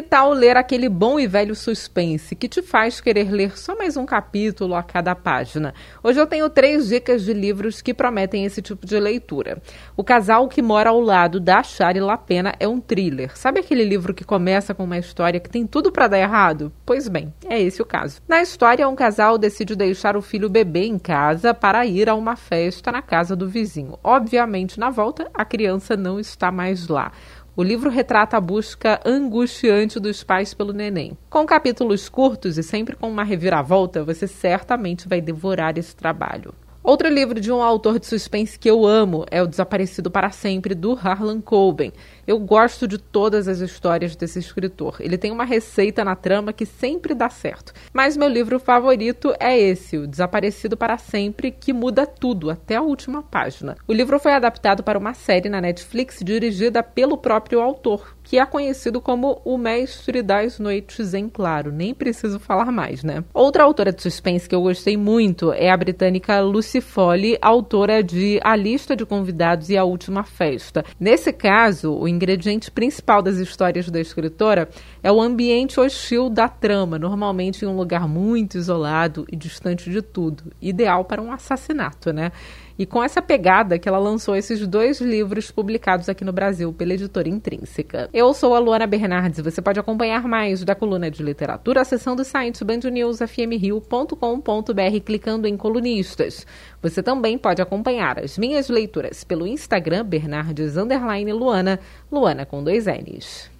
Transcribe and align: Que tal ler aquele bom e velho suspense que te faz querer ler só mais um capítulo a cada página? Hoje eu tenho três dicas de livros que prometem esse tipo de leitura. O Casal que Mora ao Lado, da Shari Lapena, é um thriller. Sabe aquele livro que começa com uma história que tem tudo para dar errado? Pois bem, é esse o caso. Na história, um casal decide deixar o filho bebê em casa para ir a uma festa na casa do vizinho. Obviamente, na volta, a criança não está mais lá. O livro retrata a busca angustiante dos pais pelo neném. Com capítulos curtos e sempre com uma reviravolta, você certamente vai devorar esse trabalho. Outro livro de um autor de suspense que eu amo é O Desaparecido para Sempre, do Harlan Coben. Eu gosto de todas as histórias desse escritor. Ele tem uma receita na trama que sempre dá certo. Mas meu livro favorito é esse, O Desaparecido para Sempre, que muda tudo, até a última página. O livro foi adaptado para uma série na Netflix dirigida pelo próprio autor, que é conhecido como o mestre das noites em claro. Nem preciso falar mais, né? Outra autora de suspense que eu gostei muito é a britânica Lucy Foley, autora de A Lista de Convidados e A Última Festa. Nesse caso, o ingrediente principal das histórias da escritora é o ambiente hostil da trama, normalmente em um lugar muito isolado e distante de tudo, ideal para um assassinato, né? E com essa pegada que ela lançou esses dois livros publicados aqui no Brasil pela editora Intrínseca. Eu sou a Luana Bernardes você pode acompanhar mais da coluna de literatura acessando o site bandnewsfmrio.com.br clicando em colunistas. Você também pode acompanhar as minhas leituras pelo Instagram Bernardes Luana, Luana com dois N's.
Que 0.00 0.06
tal 0.06 0.32
ler 0.32 0.56
aquele 0.56 0.88
bom 0.88 1.20
e 1.20 1.26
velho 1.26 1.54
suspense 1.54 2.34
que 2.34 2.48
te 2.48 2.62
faz 2.62 3.02
querer 3.02 3.30
ler 3.30 3.58
só 3.58 3.76
mais 3.76 3.98
um 3.98 4.06
capítulo 4.06 4.74
a 4.74 4.82
cada 4.82 5.14
página? 5.14 5.74
Hoje 6.02 6.18
eu 6.18 6.26
tenho 6.26 6.48
três 6.48 6.88
dicas 6.88 7.22
de 7.22 7.34
livros 7.34 7.82
que 7.82 7.92
prometem 7.92 8.46
esse 8.46 8.62
tipo 8.62 8.86
de 8.86 8.98
leitura. 8.98 9.60
O 9.94 10.02
Casal 10.02 10.48
que 10.48 10.62
Mora 10.62 10.88
ao 10.88 11.02
Lado, 11.02 11.38
da 11.38 11.62
Shari 11.62 12.00
Lapena, 12.00 12.54
é 12.58 12.66
um 12.66 12.80
thriller. 12.80 13.36
Sabe 13.36 13.60
aquele 13.60 13.84
livro 13.84 14.14
que 14.14 14.24
começa 14.24 14.74
com 14.74 14.84
uma 14.84 14.96
história 14.96 15.38
que 15.38 15.50
tem 15.50 15.66
tudo 15.66 15.92
para 15.92 16.08
dar 16.08 16.18
errado? 16.18 16.72
Pois 16.86 17.06
bem, 17.06 17.34
é 17.46 17.60
esse 17.60 17.82
o 17.82 17.84
caso. 17.84 18.22
Na 18.26 18.40
história, 18.40 18.88
um 18.88 18.96
casal 18.96 19.36
decide 19.36 19.76
deixar 19.76 20.16
o 20.16 20.22
filho 20.22 20.48
bebê 20.48 20.86
em 20.86 20.98
casa 20.98 21.52
para 21.52 21.84
ir 21.84 22.08
a 22.08 22.14
uma 22.14 22.36
festa 22.36 22.90
na 22.90 23.02
casa 23.02 23.36
do 23.36 23.46
vizinho. 23.46 23.98
Obviamente, 24.02 24.80
na 24.80 24.88
volta, 24.88 25.30
a 25.34 25.44
criança 25.44 25.94
não 25.94 26.18
está 26.18 26.50
mais 26.50 26.88
lá. 26.88 27.12
O 27.56 27.64
livro 27.64 27.90
retrata 27.90 28.36
a 28.36 28.40
busca 28.40 29.00
angustiante 29.04 29.98
dos 29.98 30.22
pais 30.22 30.54
pelo 30.54 30.72
neném. 30.72 31.18
Com 31.28 31.44
capítulos 31.44 32.08
curtos 32.08 32.56
e 32.56 32.62
sempre 32.62 32.94
com 32.94 33.10
uma 33.10 33.24
reviravolta, 33.24 34.04
você 34.04 34.28
certamente 34.28 35.08
vai 35.08 35.20
devorar 35.20 35.76
esse 35.76 35.94
trabalho. 35.94 36.54
Outro 36.82 37.10
livro 37.10 37.38
de 37.38 37.52
um 37.52 37.60
autor 37.60 37.98
de 37.98 38.06
suspense 38.06 38.58
que 38.58 38.68
eu 38.68 38.86
amo 38.86 39.26
é 39.30 39.42
O 39.42 39.46
Desaparecido 39.46 40.10
para 40.10 40.30
Sempre, 40.30 40.74
do 40.74 40.94
Harlan 40.94 41.38
Coben. 41.38 41.92
Eu 42.26 42.38
gosto 42.38 42.88
de 42.88 42.96
todas 42.96 43.46
as 43.48 43.58
histórias 43.58 44.16
desse 44.16 44.38
escritor. 44.38 44.96
Ele 44.98 45.18
tem 45.18 45.30
uma 45.30 45.44
receita 45.44 46.02
na 46.02 46.16
trama 46.16 46.54
que 46.54 46.64
sempre 46.64 47.14
dá 47.14 47.28
certo. 47.28 47.74
Mas 47.92 48.16
meu 48.16 48.28
livro 48.28 48.58
favorito 48.58 49.34
é 49.38 49.58
esse, 49.58 49.98
O 49.98 50.06
Desaparecido 50.06 50.74
para 50.74 50.96
Sempre, 50.96 51.50
que 51.50 51.70
muda 51.70 52.06
tudo, 52.06 52.48
até 52.48 52.76
a 52.76 52.82
última 52.82 53.22
página. 53.22 53.76
O 53.86 53.92
livro 53.92 54.18
foi 54.18 54.32
adaptado 54.32 54.82
para 54.82 54.98
uma 54.98 55.12
série 55.12 55.50
na 55.50 55.60
Netflix 55.60 56.20
dirigida 56.24 56.82
pelo 56.82 57.18
próprio 57.18 57.60
autor, 57.60 58.16
que 58.22 58.38
é 58.38 58.46
conhecido 58.46 59.02
como 59.02 59.42
o 59.44 59.58
mestre 59.58 60.22
das 60.22 60.58
noites 60.58 61.12
em 61.12 61.28
claro. 61.28 61.70
Nem 61.72 61.92
preciso 61.92 62.38
falar 62.38 62.72
mais, 62.72 63.04
né? 63.04 63.22
Outra 63.34 63.64
autora 63.64 63.92
de 63.92 64.00
suspense 64.00 64.48
que 64.48 64.54
eu 64.54 64.62
gostei 64.62 64.96
muito 64.96 65.52
é 65.52 65.68
a 65.68 65.76
britânica 65.76 66.40
Lucy 66.40 66.79
Foley, 66.80 67.38
autora 67.40 68.02
de 68.02 68.40
A 68.42 68.56
Lista 68.56 68.96
de 68.96 69.04
Convidados 69.04 69.70
e 69.70 69.76
A 69.76 69.84
Última 69.84 70.24
Festa. 70.24 70.84
Nesse 70.98 71.32
caso, 71.32 71.92
o 71.92 72.08
ingrediente 72.08 72.70
principal 72.70 73.22
das 73.22 73.36
histórias 73.36 73.88
da 73.90 74.00
escritora 74.00 74.68
é 75.02 75.10
o 75.10 75.20
ambiente 75.20 75.78
hostil 75.78 76.28
da 76.28 76.48
trama, 76.48 76.98
normalmente 76.98 77.64
em 77.64 77.68
um 77.68 77.76
lugar 77.76 78.08
muito 78.08 78.56
isolado 78.58 79.26
e 79.30 79.36
distante 79.36 79.90
de 79.90 80.02
tudo, 80.02 80.44
ideal 80.60 81.04
para 81.04 81.22
um 81.22 81.32
assassinato, 81.32 82.12
né? 82.12 82.32
E 82.80 82.86
com 82.86 83.04
essa 83.04 83.20
pegada 83.20 83.78
que 83.78 83.86
ela 83.86 83.98
lançou 83.98 84.34
esses 84.34 84.66
dois 84.66 85.02
livros 85.02 85.50
publicados 85.50 86.08
aqui 86.08 86.24
no 86.24 86.32
Brasil 86.32 86.72
pela 86.72 86.94
editora 86.94 87.28
Intrínseca. 87.28 88.08
Eu 88.10 88.32
sou 88.32 88.54
a 88.54 88.58
Luana 88.58 88.86
Bernardes 88.86 89.40
você 89.40 89.60
pode 89.60 89.78
acompanhar 89.78 90.26
mais 90.26 90.64
da 90.64 90.74
coluna 90.74 91.10
de 91.10 91.22
literatura 91.22 91.82
acessando 91.82 92.22
o 92.22 92.24
site 92.24 92.64
bandnewsfmrio.com.br 92.64 95.00
clicando 95.04 95.46
em 95.46 95.58
colunistas. 95.58 96.46
Você 96.80 97.02
também 97.02 97.36
pode 97.36 97.60
acompanhar 97.60 98.18
as 98.18 98.38
minhas 98.38 98.70
leituras 98.70 99.24
pelo 99.24 99.46
Instagram 99.46 100.02
Bernardes 100.02 100.76
Luana, 100.76 101.78
Luana 102.10 102.46
com 102.46 102.64
dois 102.64 102.86
N's. 102.86 103.59